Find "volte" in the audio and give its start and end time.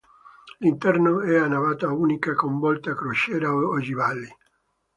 2.57-2.89